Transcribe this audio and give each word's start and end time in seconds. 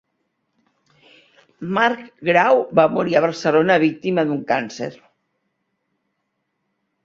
Marc 1.79 2.01
Grau 2.31 2.63
va 2.81 2.87
morir 2.95 3.19
a 3.19 3.23
Barcelona, 3.27 3.79
víctima 3.87 4.27
d'un 4.33 4.43
càncer. 4.55 4.91